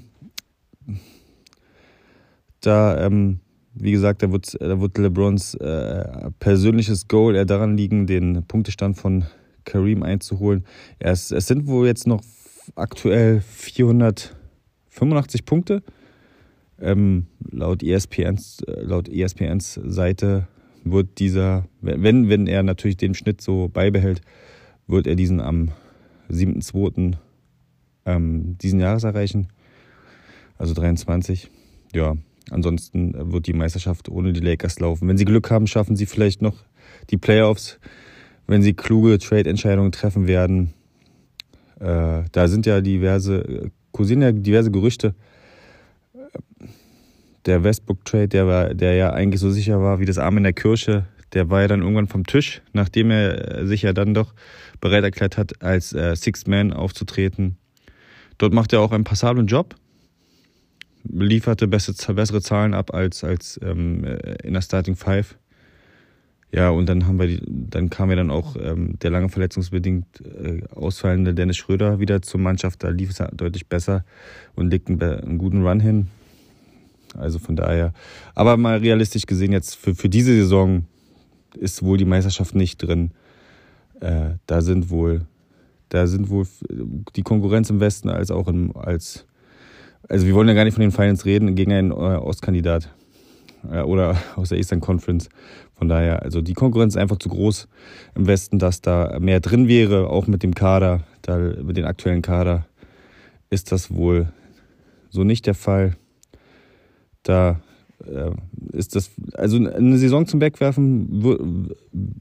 Da 2.61 3.05
ähm, 3.05 3.39
wie 3.75 3.91
gesagt, 3.91 4.23
da 4.23 4.31
wird, 4.31 4.55
da 4.59 4.79
wird 4.79 4.97
LeBrons 4.97 5.55
äh, 5.55 6.31
persönliches 6.39 7.07
Goal 7.07 7.35
eher 7.35 7.45
daran 7.45 7.75
liegen, 7.75 8.07
den 8.07 8.45
Punktestand 8.47 8.97
von 8.97 9.25
Kareem 9.65 10.03
einzuholen. 10.03 10.63
Es, 10.99 11.31
es 11.31 11.47
sind 11.47 11.65
wohl 11.67 11.87
jetzt 11.87 12.05
noch 12.05 12.21
aktuell 12.75 13.41
485 13.41 15.45
Punkte. 15.45 15.81
Ähm, 16.79 17.27
laut, 17.51 17.83
ESPNs, 17.83 18.61
äh, 18.67 18.81
laut 18.81 19.09
ESPNs 19.09 19.79
Seite 19.85 20.47
wird 20.83 21.19
dieser, 21.19 21.65
wenn, 21.81 22.29
wenn 22.29 22.47
er 22.47 22.63
natürlich 22.63 22.97
den 22.97 23.13
Schnitt 23.13 23.41
so 23.41 23.69
beibehält, 23.69 24.21
wird 24.87 25.07
er 25.07 25.15
diesen 25.15 25.39
am 25.39 25.69
7.2. 26.29 27.15
Ähm, 28.05 28.57
diesen 28.57 28.79
Jahres 28.79 29.03
erreichen. 29.03 29.47
Also 30.57 30.73
23. 30.73 31.49
Ja, 31.93 32.15
Ansonsten 32.51 33.13
wird 33.31 33.47
die 33.47 33.53
Meisterschaft 33.53 34.09
ohne 34.09 34.33
die 34.33 34.41
Lakers 34.41 34.79
laufen. 34.79 35.07
Wenn 35.07 35.17
sie 35.17 35.25
Glück 35.25 35.49
haben, 35.49 35.67
schaffen 35.67 35.95
sie 35.95 36.05
vielleicht 36.05 36.41
noch 36.41 36.55
die 37.09 37.17
Playoffs, 37.17 37.79
wenn 38.47 38.61
sie 38.61 38.73
kluge 38.73 39.17
Trade-Entscheidungen 39.17 39.91
treffen 39.91 40.27
werden. 40.27 40.73
Äh, 41.79 42.23
da 42.31 42.47
sind 42.47 42.65
ja 42.65 42.81
diverse, 42.81 43.71
kursieren 43.91 44.21
ja 44.21 44.31
diverse 44.31 44.71
Gerüchte. 44.71 45.15
Der 47.45 47.63
Westbrook-Trade, 47.63 48.27
der, 48.29 48.73
der 48.73 48.95
ja 48.95 49.11
eigentlich 49.11 49.41
so 49.41 49.51
sicher 49.51 49.81
war 49.81 49.99
wie 49.99 50.05
das 50.05 50.17
Arm 50.17 50.37
in 50.37 50.43
der 50.43 50.53
Kirche, 50.53 51.05
der 51.33 51.49
war 51.49 51.61
ja 51.61 51.67
dann 51.67 51.81
irgendwann 51.81 52.07
vom 52.07 52.25
Tisch, 52.25 52.61
nachdem 52.73 53.11
er 53.11 53.65
sich 53.65 53.81
ja 53.81 53.91
dann 53.91 54.13
doch 54.13 54.33
bereit 54.79 55.03
erklärt 55.03 55.37
hat, 55.37 55.61
als 55.61 55.93
äh, 55.93 56.15
Sixth 56.15 56.47
Man 56.47 56.71
aufzutreten. 56.71 57.57
Dort 58.37 58.53
macht 58.53 58.71
er 58.71 58.81
auch 58.81 58.91
einen 58.91 59.03
passablen 59.03 59.47
Job 59.47 59.75
lieferte 61.03 61.67
bessere, 61.67 62.13
bessere 62.13 62.41
Zahlen 62.41 62.73
ab 62.73 62.93
als, 62.93 63.23
als 63.23 63.59
ähm, 63.63 64.03
in 64.43 64.53
der 64.53 64.61
Starting 64.61 64.95
Five. 64.95 65.37
Ja, 66.51 66.69
und 66.69 66.87
dann 66.87 67.07
haben 67.07 67.19
wir 67.19 67.27
die, 67.27 67.41
dann 67.47 67.89
kam 67.89 68.11
ja 68.11 68.15
dann 68.15 68.29
auch 68.29 68.55
ähm, 68.55 68.97
der 68.99 69.09
lange 69.09 69.29
verletzungsbedingt 69.29 70.21
äh, 70.21 70.61
ausfallende 70.69 71.33
Dennis 71.33 71.57
Schröder 71.57 71.99
wieder 71.99 72.21
zur 72.21 72.39
Mannschaft. 72.39 72.83
Da 72.83 72.89
lief 72.89 73.09
es 73.09 73.23
deutlich 73.33 73.67
besser 73.67 74.05
und 74.55 74.69
legt 74.69 74.87
einen, 74.87 75.01
einen, 75.01 75.37
guten 75.39 75.65
Run 75.65 75.79
hin. 75.79 76.07
Also 77.13 77.39
von 77.39 77.55
daher. 77.55 77.93
Aber 78.35 78.57
mal 78.57 78.77
realistisch 78.77 79.25
gesehen, 79.25 79.51
jetzt 79.51 79.75
für, 79.75 79.95
für 79.95 80.09
diese 80.09 80.35
Saison 80.35 80.85
ist 81.55 81.83
wohl 81.83 81.97
die 81.97 82.05
Meisterschaft 82.05 82.55
nicht 82.55 82.77
drin. 82.77 83.11
Äh, 83.99 84.31
da 84.47 84.61
sind 84.61 84.89
wohl, 84.89 85.25
da 85.89 86.07
sind 86.07 86.29
wohl 86.29 86.47
die 87.15 87.21
Konkurrenz 87.21 87.69
im 87.69 87.79
Westen 87.79 88.09
als 88.09 88.31
auch 88.31 88.47
im, 88.47 88.75
als 88.75 89.25
also 90.09 90.25
wir 90.25 90.33
wollen 90.35 90.47
ja 90.47 90.53
gar 90.53 90.65
nicht 90.65 90.73
von 90.73 90.81
den 90.81 90.91
Finals 90.91 91.25
reden, 91.25 91.55
gegen 91.55 91.71
einen 91.71 91.91
äh, 91.91 91.93
Ostkandidat 91.93 92.89
äh, 93.71 93.81
oder 93.81 94.17
aus 94.35 94.49
der 94.49 94.57
Eastern 94.57 94.81
Conference. 94.81 95.29
Von 95.75 95.89
daher, 95.89 96.23
also 96.23 96.41
die 96.41 96.53
Konkurrenz 96.53 96.95
ist 96.95 97.01
einfach 97.01 97.17
zu 97.17 97.29
groß 97.29 97.67
im 98.15 98.27
Westen, 98.27 98.59
dass 98.59 98.81
da 98.81 99.17
mehr 99.19 99.39
drin 99.39 99.67
wäre, 99.67 100.09
auch 100.09 100.27
mit 100.27 100.43
dem 100.43 100.53
Kader, 100.53 101.03
da, 101.21 101.37
mit 101.37 101.77
dem 101.77 101.85
aktuellen 101.85 102.21
Kader 102.21 102.65
ist 103.49 103.71
das 103.71 103.93
wohl 103.93 104.27
so 105.09 105.23
nicht 105.23 105.45
der 105.45 105.55
Fall. 105.55 105.95
Da 107.23 107.61
äh, 108.05 108.31
ist 108.71 108.95
das, 108.95 109.11
also 109.33 109.57
eine 109.57 109.97
Saison 109.97 110.25
zum 110.25 110.41
Wegwerfen 110.41 111.69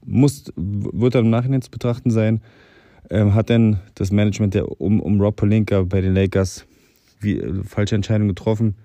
muss, 0.05 0.45
wird 0.55 1.15
dann 1.15 1.25
im 1.25 1.31
Nachhinein 1.31 1.61
zu 1.61 1.71
betrachten 1.71 2.11
sein. 2.11 2.41
Ähm, 3.09 3.33
hat 3.33 3.49
denn 3.49 3.79
das 3.95 4.11
Management 4.11 4.53
der, 4.53 4.79
um, 4.79 5.01
um 5.01 5.19
Rob 5.19 5.35
Polinka 5.35 5.83
bei 5.83 5.99
den 6.01 6.13
Lakers 6.13 6.65
wie, 7.19 7.37
äh, 7.37 7.63
falsche 7.63 7.95
Entscheidung 7.95 8.27
getroffen. 8.29 8.75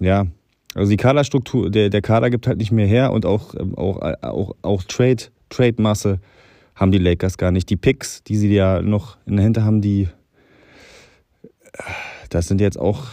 Ja, 0.00 0.26
also 0.74 0.90
die 0.90 0.96
Kaderstruktur, 0.96 1.70
der, 1.70 1.88
der 1.88 2.02
Kader 2.02 2.28
gibt 2.28 2.46
halt 2.46 2.58
nicht 2.58 2.72
mehr 2.72 2.86
her 2.86 3.12
und 3.12 3.24
auch, 3.24 3.54
ähm, 3.54 3.74
auch, 3.76 4.02
äh, 4.02 4.16
auch, 4.22 4.54
auch 4.62 4.82
Trade, 4.84 5.24
Trade-Masse 5.48 6.20
haben 6.74 6.92
die 6.92 6.98
Lakers 6.98 7.38
gar 7.38 7.50
nicht. 7.50 7.70
Die 7.70 7.76
Picks, 7.76 8.22
die 8.24 8.36
sie 8.36 8.52
ja 8.52 8.82
noch 8.82 9.16
in 9.26 9.36
der 9.36 9.44
Hinter 9.44 9.64
haben, 9.64 9.80
die, 9.80 10.08
das 12.28 12.48
sind 12.48 12.60
jetzt 12.60 12.78
auch, 12.78 13.12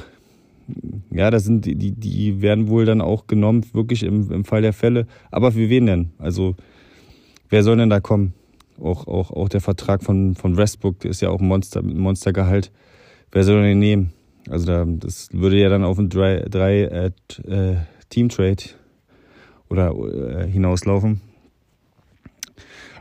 ja, 1.12 1.30
das 1.32 1.44
sind 1.44 1.66
die, 1.66 1.92
die 1.92 2.42
werden 2.42 2.68
wohl 2.68 2.86
dann 2.86 3.02
auch 3.02 3.28
genommen, 3.28 3.66
wirklich 3.74 4.04
im, 4.04 4.32
im 4.32 4.46
Fall 4.46 4.62
der 4.62 4.74
Fälle. 4.74 5.08
Aber 5.32 5.52
für 5.52 5.70
wen 5.70 5.86
denn? 5.86 6.12
Also, 6.18 6.56
wer 7.50 7.64
soll 7.64 7.78
denn 7.78 7.90
da 7.90 8.00
kommen? 8.00 8.34
Auch, 8.82 9.08
auch, 9.08 9.32
auch 9.32 9.50
der 9.50 9.62
Vertrag 9.62 10.04
von, 10.04 10.36
von 10.36 10.58
Westbrook 10.58 11.06
ist 11.06 11.22
ja 11.22 11.30
auch 11.30 11.40
ein 11.40 11.48
Monster, 11.48 11.82
Monstergehalt. 11.84 12.72
Wer 13.32 13.44
soll 13.44 13.64
den 13.64 13.80
nehmen? 13.80 14.14
Also 14.50 14.66
da, 14.66 14.86
das 14.86 15.30
würde 15.32 15.60
ja 15.60 15.70
dann 15.70 15.84
auf 15.84 15.98
ein 16.00 16.10
drei, 16.10 16.46
drei 16.50 16.82
äh, 16.82 17.12
äh 17.48 17.76
äh, 19.70 20.48
hinauslaufen. 20.48 21.22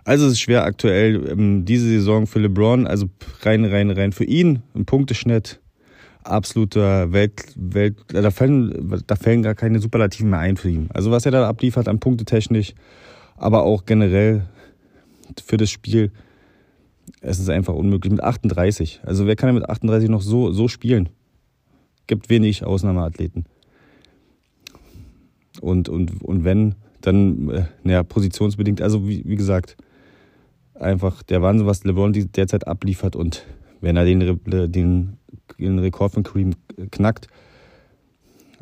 Also 0.04 0.26
es 0.26 0.32
ist 0.32 0.40
schwer 0.40 0.64
aktuell 0.64 1.28
ähm, 1.30 1.64
diese 1.64 1.86
Saison 1.86 2.26
für 2.26 2.40
LeBron, 2.40 2.86
also 2.86 3.06
rein, 3.42 3.64
rein, 3.64 3.90
rein 3.90 4.12
für 4.12 4.24
ihn, 4.24 4.62
ein 4.74 4.84
Punkteschnitt, 4.84 5.60
absoluter 6.24 7.12
Welt, 7.12 7.52
Welt 7.56 7.96
da 8.08 8.30
fällen, 8.30 9.02
da 9.06 9.16
fällen 9.16 9.42
gar 9.42 9.54
keine 9.54 9.78
Superlativen 9.78 10.30
mehr 10.30 10.40
ein 10.40 10.56
für 10.56 10.70
ihn. 10.70 10.88
Also 10.92 11.10
was 11.10 11.26
er 11.26 11.32
da 11.32 11.48
abliefert 11.48 11.88
an 11.88 12.00
Punkte 12.00 12.24
technisch, 12.24 12.74
aber 13.36 13.64
auch 13.64 13.84
generell 13.84 14.46
für 15.44 15.56
das 15.56 15.70
Spiel, 15.70 16.12
es 17.20 17.38
ist 17.38 17.48
einfach 17.48 17.74
unmöglich. 17.74 18.10
Mit 18.10 18.22
38. 18.22 19.00
Also 19.04 19.26
wer 19.26 19.36
kann 19.36 19.48
denn 19.48 19.56
mit 19.56 19.68
38 19.68 20.08
noch 20.08 20.22
so, 20.22 20.52
so 20.52 20.68
spielen? 20.68 21.08
Gibt 22.06 22.30
wenig 22.30 22.64
Ausnahmeathleten. 22.64 23.46
Und, 25.60 25.88
und, 25.88 26.22
und 26.22 26.44
wenn, 26.44 26.74
dann 27.00 27.50
äh, 27.50 27.64
naja, 27.82 28.02
positionsbedingt. 28.02 28.80
Also 28.80 29.06
wie, 29.06 29.22
wie 29.24 29.36
gesagt, 29.36 29.76
einfach 30.74 31.22
der 31.22 31.42
Wahnsinn, 31.42 31.66
was 31.66 31.84
LeBron 31.84 32.12
derzeit 32.12 32.66
abliefert. 32.66 33.16
Und 33.16 33.44
wenn 33.82 33.96
er 33.96 34.04
den, 34.04 34.40
den, 34.46 35.18
den 35.58 35.78
Rekord 35.78 36.12
von 36.12 36.22
Kareem 36.22 36.54
knackt, 36.90 37.26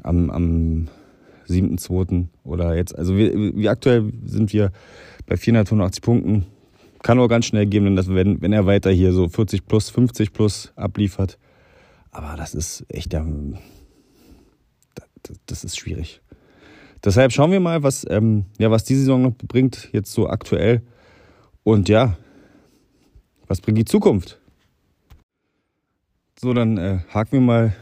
am, 0.02 0.30
am 0.30 0.88
7.2. 1.48 2.26
oder 2.42 2.74
jetzt, 2.74 2.96
also 2.96 3.16
wie, 3.16 3.56
wie 3.56 3.68
aktuell 3.68 4.12
sind 4.24 4.52
wir 4.52 4.72
bei 5.26 5.36
485 5.36 6.02
Punkten, 6.02 6.46
kann 7.02 7.18
auch 7.18 7.28
ganz 7.28 7.46
schnell 7.46 7.66
gehen, 7.66 7.96
wenn, 7.96 8.42
wenn 8.42 8.52
er 8.52 8.66
weiter 8.66 8.90
hier 8.90 9.12
so 9.12 9.28
40 9.28 9.66
plus, 9.66 9.90
50 9.90 10.32
plus 10.32 10.72
abliefert. 10.76 11.38
Aber 12.10 12.36
das 12.36 12.54
ist 12.54 12.84
echt, 12.88 13.14
ähm, 13.14 13.58
das 15.46 15.64
ist 15.64 15.78
schwierig. 15.78 16.20
Deshalb 17.04 17.32
schauen 17.32 17.52
wir 17.52 17.60
mal, 17.60 17.82
was, 17.82 18.06
ähm, 18.10 18.44
ja, 18.58 18.70
was 18.70 18.84
die 18.84 18.96
Saison 18.96 19.22
noch 19.22 19.32
bringt, 19.32 19.88
jetzt 19.92 20.12
so 20.12 20.28
aktuell. 20.28 20.82
Und 21.62 21.88
ja, 21.88 22.16
was 23.46 23.60
bringt 23.60 23.78
die 23.78 23.84
Zukunft? 23.84 24.39
So, 26.42 26.54
dann 26.54 26.78
äh, 26.78 27.00
haken 27.12 27.32
wir 27.32 27.40
mal 27.40 27.76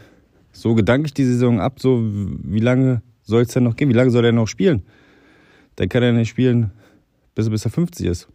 so 0.51 0.75
gedanklich 0.75 1.13
die 1.13 1.23
Saison 1.23 1.61
ab. 1.61 1.79
So, 1.79 2.01
wie 2.03 2.59
lange 2.59 3.01
soll 3.21 3.43
es 3.43 3.53
denn 3.53 3.63
noch 3.63 3.77
gehen? 3.77 3.87
Wie 3.87 3.93
lange 3.93 4.11
soll 4.11 4.25
er 4.25 4.33
noch 4.33 4.49
spielen? 4.49 4.83
Dann 5.77 5.87
kann 5.87 6.03
er 6.03 6.11
nicht 6.11 6.27
spielen, 6.27 6.71
bis 7.35 7.47
er, 7.47 7.51
bis 7.51 7.63
er 7.63 7.71
50 7.71 8.05
ist. 8.05 8.27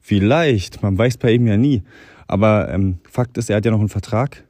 Vielleicht, 0.00 0.82
man 0.82 0.96
weiß 0.96 1.18
bei 1.18 1.32
ihm 1.32 1.46
ja 1.46 1.58
nie. 1.58 1.82
Aber 2.26 2.70
ähm, 2.70 3.00
Fakt 3.06 3.36
ist, 3.36 3.50
er 3.50 3.56
hat 3.56 3.66
ja 3.66 3.70
noch 3.70 3.80
einen 3.80 3.90
Vertrag 3.90 4.44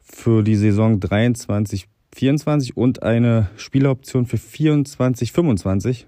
für 0.00 0.44
die 0.44 0.54
Saison 0.54 1.00
23, 1.00 1.88
24 2.14 2.76
und 2.76 3.02
eine 3.02 3.50
Spieleroption 3.56 4.26
für 4.26 4.38
24, 4.38 5.32
25. 5.32 6.06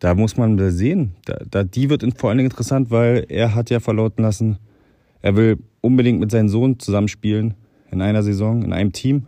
Da 0.00 0.14
muss 0.14 0.36
man 0.36 0.70
sehen. 0.70 1.14
Da, 1.24 1.38
da, 1.50 1.64
die 1.64 1.88
wird 1.88 2.04
vor 2.18 2.28
allen 2.28 2.36
Dingen 2.36 2.50
interessant, 2.50 2.90
weil 2.90 3.24
er 3.30 3.54
hat 3.54 3.70
ja 3.70 3.80
verlauten 3.80 4.22
lassen, 4.22 4.58
er 5.22 5.36
will 5.36 5.58
unbedingt 5.80 6.20
mit 6.20 6.30
seinem 6.30 6.48
Sohn 6.48 6.78
zusammenspielen 6.78 7.54
in 7.90 8.02
einer 8.02 8.22
Saison, 8.22 8.62
in 8.62 8.72
einem 8.72 8.92
Team. 8.92 9.26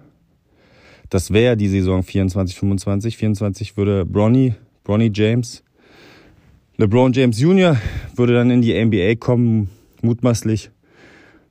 Das 1.08 1.32
wäre 1.32 1.56
die 1.56 1.68
Saison 1.68 2.02
24, 2.02 2.56
25. 2.58 3.16
24 3.16 3.76
würde 3.76 4.04
Bronny, 4.04 4.54
Bronny 4.84 5.10
James 5.12 5.64
LeBron 6.80 7.12
James 7.12 7.38
Jr. 7.38 7.76
würde 8.16 8.32
dann 8.32 8.50
in 8.50 8.62
die 8.62 8.72
NBA 8.72 9.16
kommen, 9.16 9.68
mutmaßlich. 10.00 10.70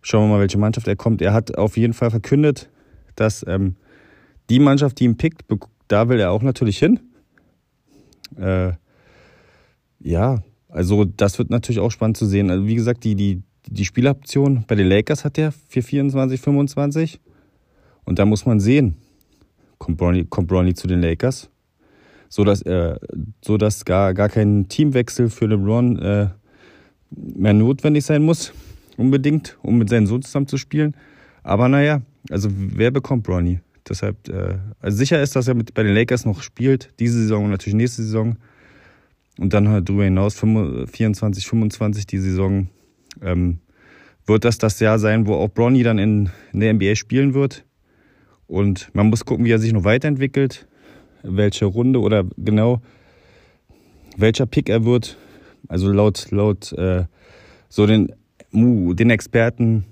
Schauen 0.02 0.24
wir 0.24 0.34
mal, 0.34 0.40
welche 0.40 0.58
Mannschaft 0.58 0.88
er 0.88 0.96
kommt. 0.96 1.22
Er 1.22 1.34
hat 1.34 1.56
auf 1.56 1.78
jeden 1.78 1.94
Fall 1.94 2.10
verkündet, 2.10 2.68
dass 3.16 3.46
ähm, 3.48 3.76
die 4.50 4.58
Mannschaft, 4.58 5.00
die 5.00 5.04
ihn 5.04 5.18
pickt, 5.18 5.44
da 5.88 6.10
will 6.10 6.20
er 6.20 6.32
auch 6.32 6.42
natürlich 6.42 6.80
hin. 6.80 7.00
Äh, 8.38 8.72
ja, 10.00 10.42
also 10.68 11.06
das 11.06 11.38
wird 11.38 11.52
natürlich 11.52 11.80
auch 11.80 11.92
spannend 11.92 12.18
zu 12.18 12.26
sehen. 12.26 12.50
Also 12.50 12.66
wie 12.66 12.74
gesagt, 12.74 13.04
die, 13.04 13.14
die, 13.14 13.44
die 13.68 13.86
Spieloption 13.86 14.64
bei 14.68 14.76
den 14.76 14.88
Lakers 14.88 15.26
hat 15.26 15.38
er 15.38 15.52
für 15.52 15.82
24, 15.82 16.40
25. 16.40 17.20
Und 18.06 18.20
da 18.20 18.26
muss 18.26 18.46
man 18.46 18.60
sehen, 18.60 18.96
kommt 19.78 19.98
Bronny, 19.98 20.26
kommt 20.26 20.48
Bronny 20.48 20.74
zu 20.74 20.88
den 20.88 21.02
Lakers 21.02 21.50
so 22.30 22.44
dass, 22.44 22.62
äh, 22.62 22.96
so 23.44 23.58
dass 23.58 23.84
gar, 23.84 24.14
gar 24.14 24.30
kein 24.30 24.70
Teamwechsel 24.70 25.30
für 25.30 25.48
LeBron 25.48 26.00
äh, 26.00 26.28
mehr 27.10 27.54
notwendig 27.54 28.06
sein 28.06 28.24
muss, 28.24 28.54
unbedingt, 28.98 29.58
um 29.64 29.78
mit 29.78 29.90
seinem 29.90 30.06
Sohn 30.06 30.22
zusammen 30.22 30.48
zu 30.48 30.58
spielen. 30.58 30.96
Aber 31.44 31.68
naja, 31.68 32.02
also 32.30 32.50
wer 32.52 32.92
bekommt 32.92 33.24
Bronny? 33.24 33.60
Deshalb, 33.88 34.30
äh, 34.30 34.58
also 34.80 34.98
sicher 34.98 35.22
ist, 35.22 35.36
dass 35.36 35.48
er 35.48 35.56
mit, 35.56 35.74
bei 35.74 35.82
den 35.82 35.96
Lakers 35.96 36.26
noch 36.26 36.44
spielt, 36.44 36.94
diese 37.00 37.20
Saison 37.20 37.46
und 37.46 37.52
natürlich 37.52 37.76
nächste 37.76 38.04
Saison. 38.04 38.38
Und 39.40 39.54
dann 39.54 39.70
halt 39.70 39.90
darüber 39.90 40.04
hinaus 40.04 40.36
24, 40.36 41.48
25 41.48 42.06
die 42.06 42.18
Saison 42.20 42.68
ähm, 43.22 43.60
wird 44.26 44.46
das 44.46 44.58
das 44.58 44.80
Jahr 44.80 45.00
sein, 45.00 45.28
wo 45.28 45.36
auch 45.36 45.50
Bronny 45.50 45.84
dann 45.84 45.98
in, 45.98 46.30
in 46.54 46.60
der 46.60 46.74
NBA 46.74 46.96
spielen 46.96 47.34
wird. 47.34 47.66
Und 48.48 48.90
man 48.94 49.08
muss 49.08 49.26
gucken, 49.26 49.46
wie 49.46 49.52
er 49.52 49.60
sich 49.60 49.74
noch 49.74 49.84
weiterentwickelt 49.84 50.68
welche 51.24 51.66
Runde 51.66 52.00
oder 52.00 52.26
genau 52.38 52.82
welcher 54.18 54.46
Pick 54.46 54.70
er 54.70 54.86
wird. 54.86 55.18
Also 55.68 55.92
laut, 55.92 56.32
laut 56.32 56.72
äh, 56.74 57.06
so 57.68 57.86
den, 57.86 58.14
den 58.52 59.10
Experten, 59.10 59.86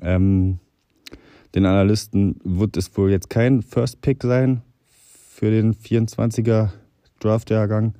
ähm, 0.00 0.58
den 1.54 1.66
Analysten 1.66 2.40
wird 2.44 2.76
es 2.76 2.96
wohl 2.96 3.10
jetzt 3.10 3.30
kein 3.30 3.62
First 3.62 4.00
Pick 4.00 4.22
sein 4.22 4.62
für 5.30 5.50
den 5.50 5.74
24er 5.74 6.70
Draft-Jahrgang. 7.20 7.94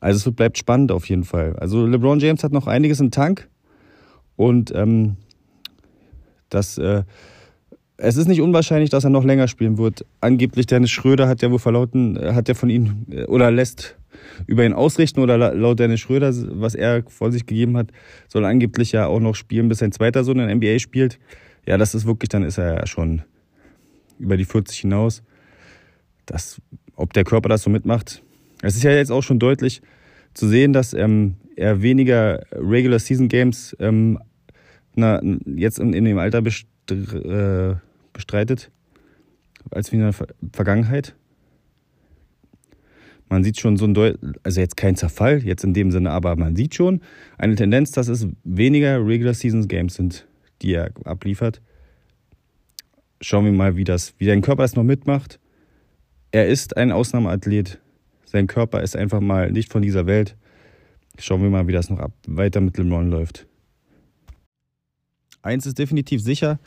Also 0.00 0.30
es 0.30 0.36
bleibt 0.36 0.58
spannend 0.58 0.92
auf 0.92 1.08
jeden 1.08 1.24
Fall. 1.24 1.56
Also 1.56 1.86
LeBron 1.86 2.20
James 2.20 2.44
hat 2.44 2.52
noch 2.52 2.66
einiges 2.66 3.00
im 3.00 3.10
Tank 3.10 3.48
und 4.36 4.72
ähm, 4.74 5.16
das 6.48 6.78
äh, 6.78 7.02
es 8.00 8.16
ist 8.16 8.28
nicht 8.28 8.40
unwahrscheinlich, 8.40 8.90
dass 8.90 9.02
er 9.02 9.10
noch 9.10 9.24
länger 9.24 9.48
spielen 9.48 9.76
wird. 9.76 10.06
Angeblich 10.20 10.66
Dennis 10.66 10.90
Schröder 10.90 11.26
hat 11.26 11.42
ja 11.42 11.50
wohl 11.50 11.58
verlauten, 11.58 12.16
äh, 12.16 12.32
hat 12.32 12.48
ja 12.48 12.54
von 12.54 12.70
ihm 12.70 13.06
äh, 13.10 13.24
oder 13.24 13.50
lässt 13.50 13.96
über 14.46 14.64
ihn 14.64 14.72
ausrichten 14.72 15.20
oder 15.20 15.36
laut 15.36 15.78
Dennis 15.80 16.00
Schröder, 16.00 16.32
was 16.60 16.74
er 16.74 17.02
vor 17.08 17.32
sich 17.32 17.44
gegeben 17.44 17.76
hat, 17.76 17.90
soll 18.28 18.44
angeblich 18.44 18.92
ja 18.92 19.06
auch 19.06 19.20
noch 19.20 19.34
spielen, 19.34 19.68
bis 19.68 19.78
sein 19.78 19.92
zweiter 19.92 20.24
Sohn 20.24 20.38
in 20.38 20.58
NBA 20.58 20.78
spielt. 20.78 21.18
Ja, 21.66 21.76
das 21.76 21.94
ist 21.94 22.06
wirklich, 22.06 22.28
dann 22.28 22.44
ist 22.44 22.58
er 22.58 22.76
ja 22.76 22.86
schon 22.86 23.22
über 24.18 24.36
die 24.36 24.44
40 24.44 24.78
hinaus. 24.78 25.22
Das, 26.24 26.60
ob 26.94 27.12
der 27.12 27.24
Körper 27.24 27.48
das 27.48 27.62
so 27.62 27.70
mitmacht. 27.70 28.22
Es 28.62 28.76
ist 28.76 28.82
ja 28.82 28.90
jetzt 28.90 29.12
auch 29.12 29.22
schon 29.22 29.38
deutlich 29.38 29.82
zu 30.34 30.48
sehen, 30.48 30.72
dass 30.72 30.94
ähm, 30.94 31.36
er 31.56 31.82
weniger 31.82 32.44
Regular 32.52 32.98
Season 32.98 33.28
Games 33.28 33.76
ähm, 33.80 34.18
na, 34.94 35.20
jetzt 35.46 35.78
in, 35.78 35.92
in 35.92 36.04
dem 36.04 36.18
Alter 36.18 36.38
äh, 36.38 37.74
bestreitet 38.12 38.70
als 39.70 39.92
in 39.92 40.00
der 40.00 40.14
Vergangenheit. 40.52 41.14
Man 43.28 43.44
sieht 43.44 43.60
schon 43.60 43.76
so 43.76 43.84
ein 43.84 43.94
Deut 43.94 44.18
also 44.42 44.60
jetzt 44.60 44.76
kein 44.76 44.96
Zerfall, 44.96 45.44
jetzt 45.44 45.62
in 45.62 45.74
dem 45.74 45.90
Sinne, 45.90 46.10
aber 46.10 46.34
man 46.36 46.56
sieht 46.56 46.74
schon 46.74 47.00
eine 47.36 47.54
Tendenz, 47.56 47.92
dass 47.92 48.08
es 48.08 48.26
weniger 48.44 49.04
Regular 49.06 49.34
Seasons 49.34 49.68
Games 49.68 49.94
sind, 49.94 50.26
die 50.62 50.72
er 50.72 50.90
abliefert. 51.04 51.60
Schauen 53.20 53.44
wir 53.44 53.52
mal, 53.52 53.76
wie, 53.76 53.84
das, 53.84 54.14
wie 54.18 54.26
sein 54.26 54.40
Körper 54.40 54.64
es 54.64 54.76
noch 54.76 54.84
mitmacht. 54.84 55.38
Er 56.30 56.46
ist 56.46 56.76
ein 56.76 56.92
Ausnahmeathlet. 56.92 57.80
Sein 58.30 58.46
Körper 58.46 58.82
ist 58.82 58.94
einfach 58.94 59.20
mal 59.20 59.50
nicht 59.50 59.72
von 59.72 59.80
dieser 59.80 60.06
Welt. 60.06 60.36
Schauen 61.18 61.42
wir 61.42 61.48
mal, 61.48 61.66
wie 61.66 61.72
das 61.72 61.88
noch 61.88 61.98
ab, 61.98 62.12
weiter 62.26 62.60
mit 62.60 62.76
LeBron 62.76 63.10
läuft. 63.10 63.46
Eins 65.40 65.64
ist 65.64 65.78
definitiv 65.78 66.22
sicher, 66.22 66.58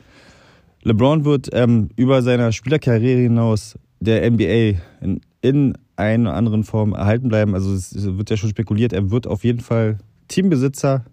LeBron 0.82 1.24
wird 1.24 1.50
ähm, 1.52 1.90
über 1.94 2.22
seiner 2.22 2.50
Spielerkarriere 2.50 3.20
hinaus 3.20 3.78
der 4.00 4.28
NBA 4.28 4.80
in, 5.00 5.20
in 5.40 5.78
einer 5.94 6.30
oder 6.30 6.36
anderen 6.36 6.64
Form 6.64 6.94
erhalten 6.94 7.28
bleiben. 7.28 7.54
Also 7.54 7.72
es 7.72 7.94
wird 7.94 8.30
ja 8.30 8.36
schon 8.36 8.50
spekuliert, 8.50 8.92
er 8.92 9.12
wird 9.12 9.28
auf 9.28 9.44
jeden 9.44 9.60
Fall 9.60 9.98
Teambesitzer. 10.26 11.04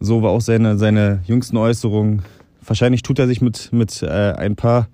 So 0.00 0.22
war 0.22 0.32
auch 0.32 0.42
seine, 0.42 0.76
seine 0.76 1.22
jüngsten 1.24 1.56
Äußerungen. 1.56 2.22
Wahrscheinlich 2.60 3.02
tut 3.02 3.18
er 3.18 3.26
sich 3.26 3.40
mit, 3.40 3.72
mit 3.72 4.02
äh, 4.02 4.32
ein 4.32 4.56
paar 4.56 4.88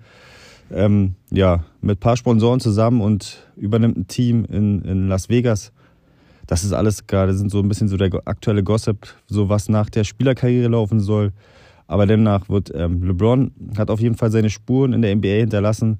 ähm, 0.71 1.15
ja, 1.31 1.63
mit 1.81 1.97
ein 1.97 1.99
paar 1.99 2.17
Sponsoren 2.17 2.59
zusammen 2.59 3.01
und 3.01 3.47
übernimmt 3.55 3.97
ein 3.97 4.07
Team 4.07 4.45
in, 4.45 4.81
in 4.81 5.07
Las 5.07 5.29
Vegas. 5.29 5.71
Das 6.47 6.63
ist 6.63 6.73
alles 6.73 7.05
gerade, 7.05 7.33
sind 7.35 7.51
so 7.51 7.59
ein 7.59 7.67
bisschen 7.67 7.87
so 7.87 7.97
der 7.97 8.09
aktuelle 8.25 8.63
Gossip, 8.63 9.07
so 9.27 9.49
was 9.49 9.69
nach 9.69 9.89
der 9.89 10.03
Spielerkarriere 10.03 10.69
laufen 10.69 10.99
soll. 10.99 11.31
Aber 11.85 12.05
demnach 12.05 12.49
wird 12.49 12.71
ähm, 12.73 13.03
LeBron 13.03 13.51
hat 13.77 13.89
auf 13.89 13.99
jeden 13.99 14.15
Fall 14.15 14.31
seine 14.31 14.49
Spuren 14.49 14.93
in 14.93 15.01
der 15.01 15.15
NBA 15.15 15.27
hinterlassen. 15.27 15.99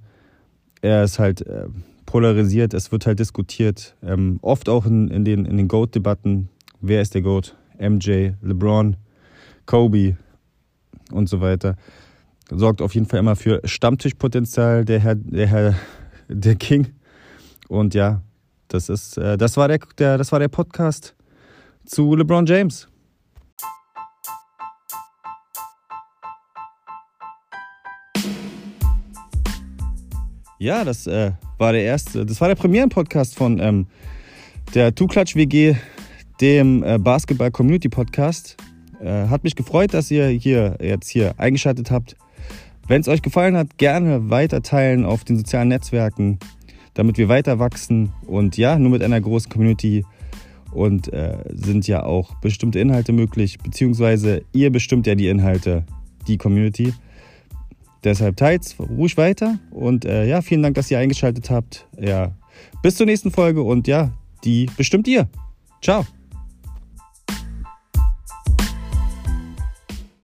Er 0.81 1.03
ist 1.03 1.19
halt 1.19 1.41
äh, 1.41 1.67
polarisiert, 2.05 2.73
es 2.73 2.91
wird 2.91 3.05
halt 3.05 3.19
diskutiert. 3.19 3.95
Ähm, 4.03 4.39
oft 4.41 4.69
auch 4.69 4.85
in, 4.85 5.09
in 5.09 5.25
den, 5.25 5.45
in 5.45 5.57
den 5.57 5.67
GOAT-Debatten. 5.67 6.49
Wer 6.81 7.01
ist 7.01 7.13
der 7.13 7.21
GOAT? 7.21 7.55
MJ, 7.79 8.31
LeBron, 8.41 8.97
Kobe 9.65 10.17
und 11.11 11.29
so 11.29 11.41
weiter. 11.41 11.75
Sorgt 12.51 12.81
auf 12.81 12.95
jeden 12.95 13.05
Fall 13.05 13.19
immer 13.19 13.35
für 13.35 13.61
Stammtischpotenzial, 13.63 14.85
der 14.85 14.99
Herr, 14.99 15.15
der 15.15 15.47
Herr, 15.47 15.75
der 16.27 16.55
King. 16.55 16.87
Und 17.67 17.93
ja, 17.93 18.21
das 18.67 18.89
ist, 18.89 19.17
äh, 19.17 19.37
das 19.37 19.57
war 19.57 19.67
der, 19.67 19.79
der, 19.97 20.17
das 20.17 20.31
war 20.31 20.39
der 20.39 20.47
Podcast 20.47 21.15
zu 21.85 22.15
LeBron 22.15 22.45
James. 22.45 22.87
Ja, 30.61 30.83
das 30.83 31.07
äh, 31.07 31.31
war 31.57 31.71
der 31.71 31.83
erste, 31.83 32.25
das 32.25 32.41
war 32.41 32.49
der 32.49 32.55
Premieren-Podcast 32.55 33.35
von 33.35 33.59
ähm, 33.59 33.87
der 34.73 34.93
Tuklatsch 34.93 35.35
WG, 35.35 35.75
dem 36.41 36.83
äh, 36.83 36.97
Basketball 36.97 37.49
Community 37.49 37.87
Podcast. 37.87 38.57
Äh, 38.99 39.27
hat 39.27 39.45
mich 39.45 39.55
gefreut, 39.55 39.93
dass 39.93 40.11
ihr 40.11 40.27
hier 40.27 40.77
jetzt 40.81 41.07
hier 41.07 41.33
eingeschaltet 41.37 41.91
habt. 41.91 42.17
Wenn 42.89 43.01
es 43.01 43.07
euch 43.07 43.21
gefallen 43.21 43.55
hat, 43.55 43.77
gerne 43.77 44.31
weiter 44.31 44.63
teilen 44.63 45.05
auf 45.05 45.23
den 45.23 45.37
sozialen 45.37 45.67
Netzwerken, 45.67 46.39
damit 46.95 47.19
wir 47.19 47.29
weiter 47.29 47.59
wachsen 47.59 48.11
und 48.25 48.57
ja, 48.57 48.79
nur 48.79 48.89
mit 48.89 49.03
einer 49.03 49.21
großen 49.21 49.51
Community 49.51 50.03
und 50.71 51.13
äh, 51.13 51.37
sind 51.53 51.87
ja 51.87 52.01
auch 52.03 52.33
bestimmte 52.41 52.79
Inhalte 52.79 53.13
möglich, 53.13 53.59
beziehungsweise 53.59 54.41
ihr 54.53 54.71
bestimmt 54.71 55.05
ja 55.05 55.13
die 55.13 55.27
Inhalte, 55.27 55.85
die 56.27 56.37
Community. 56.37 56.91
Deshalb 58.03 58.37
teilt 58.37 58.75
ruhig 58.79 59.17
weiter 59.17 59.59
und 59.69 60.05
äh, 60.05 60.25
ja, 60.25 60.41
vielen 60.41 60.63
Dank, 60.63 60.73
dass 60.73 60.89
ihr 60.89 60.97
eingeschaltet 60.97 61.51
habt. 61.51 61.85
Ja, 61.99 62.31
bis 62.81 62.95
zur 62.95 63.05
nächsten 63.05 63.29
Folge 63.29 63.61
und 63.61 63.87
ja, 63.87 64.11
die 64.43 64.67
bestimmt 64.77 65.07
ihr. 65.07 65.29
Ciao. 65.83 66.07